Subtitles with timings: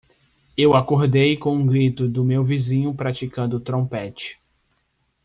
[0.57, 4.39] Eu acordei com o grito do meu vizinho praticando trompete.